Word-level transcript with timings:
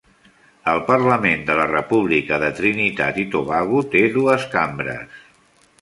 El 0.71 0.79
Parlament 0.87 1.43
de 1.49 1.57
la 1.59 1.67
República 1.73 2.41
de 2.47 2.51
Trinitat 2.63 3.23
i 3.25 3.27
Tobago 3.37 3.83
té 3.93 4.03
dues 4.21 4.49
cambres. 4.57 5.23